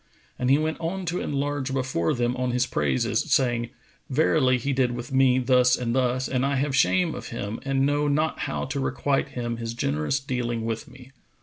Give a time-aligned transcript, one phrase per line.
[0.39, 3.69] And he went on to enlarge before them on his praises, saying,
[4.09, 7.85] "Verily, he did with me thus and thus and I have shame of him and
[7.85, 11.11] know not how to requite him his generous dealing with me."